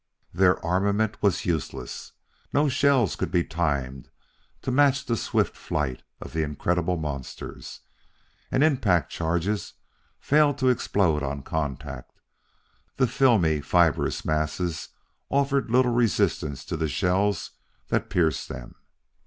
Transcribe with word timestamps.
Their 0.33 0.57
armament 0.65 1.21
was 1.21 1.45
useless. 1.45 2.13
No 2.51 2.67
shells 2.69 3.15
could 3.15 3.29
be 3.29 3.43
timed 3.43 4.09
to 4.63 4.71
match 4.71 5.05
the 5.05 5.15
swift 5.15 5.55
flight 5.55 6.01
of 6.19 6.33
the 6.33 6.41
incredible 6.41 6.97
monsters, 6.97 7.81
and 8.49 8.63
impact 8.63 9.11
charges 9.11 9.73
failed 10.19 10.57
to 10.57 10.69
explode 10.69 11.21
on 11.21 11.43
contact; 11.43 12.19
the 12.97 13.05
filmy, 13.05 13.61
fibrous 13.61 14.25
masses 14.25 14.89
offered 15.29 15.69
little 15.69 15.93
resistance 15.93 16.65
to 16.65 16.75
the 16.77 16.89
shells 16.89 17.51
that 17.89 18.09
pierced 18.09 18.49
them. 18.49 18.73